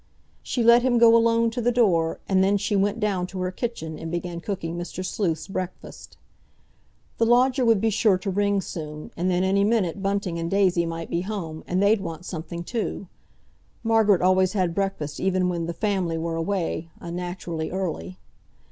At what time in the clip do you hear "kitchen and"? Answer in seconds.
3.51-4.09